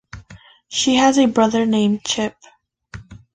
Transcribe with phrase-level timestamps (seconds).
[0.67, 2.35] She has a brother named Chip.